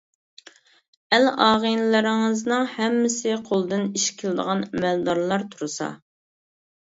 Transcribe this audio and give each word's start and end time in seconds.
ئەل-ئاغىنىلىرىڭىزنىڭ 1.17 2.65
ھەممىسى 2.77 3.35
قولىدىن 3.49 3.85
ئىش 3.99 4.07
كېلىدىغان 4.21 4.63
ئەمەلدارلار 4.71 5.45
تۇرسا. 5.53 5.91